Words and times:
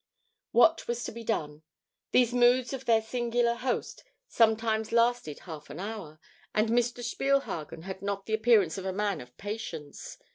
What 0.51 0.87
was 0.87 1.03
to 1.03 1.11
be 1.11 1.23
done? 1.23 1.61
These 2.11 2.33
moods 2.33 2.73
of 2.73 2.85
their 2.85 3.03
singular 3.03 3.53
host 3.53 4.03
sometimes 4.27 4.91
lasted 4.91 5.41
half 5.41 5.69
an 5.69 5.79
hour, 5.79 6.19
and 6.55 6.69
Mr. 6.69 7.03
Spielhagen 7.03 7.83
had 7.83 8.01
not 8.01 8.25
the 8.25 8.33
appearance 8.33 8.79
of 8.79 8.85
a 8.87 8.93
man 8.93 9.21
of 9.21 9.37
patience. 9.37 10.17